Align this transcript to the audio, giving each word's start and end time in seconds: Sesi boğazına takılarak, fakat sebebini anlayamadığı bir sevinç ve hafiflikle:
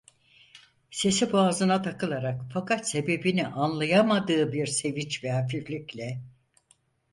Sesi 0.91 1.31
boğazına 1.31 1.81
takılarak, 1.81 2.41
fakat 2.53 2.89
sebebini 2.89 3.47
anlayamadığı 3.47 4.53
bir 4.53 4.65
sevinç 4.67 5.23
ve 5.23 5.31
hafiflikle: 5.31 6.21